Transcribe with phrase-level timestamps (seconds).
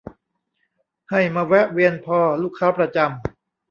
[1.09, 3.11] ให้มาแวะเวียนพอ ลูกค้าประจำ